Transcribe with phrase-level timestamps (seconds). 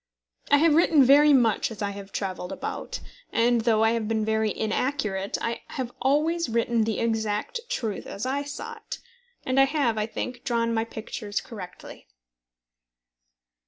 [0.49, 3.01] I have written very much as I have travelled about;
[3.31, 8.25] and though I have been very inaccurate, I have always written the exact truth as
[8.25, 8.97] I saw it;
[9.45, 12.07] and I have, I think, drawn my pictures correctly.